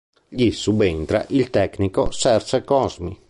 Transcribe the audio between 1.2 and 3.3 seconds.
il tecnico Serse Cosmi.